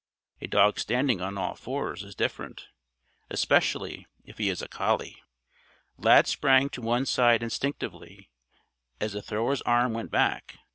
[0.41, 2.69] A dog standing on all fours is different,
[3.29, 5.21] especially if he is a collie.
[5.99, 8.31] Lad sprang to one side instinctively
[8.99, 10.57] as the thrower's arm went back.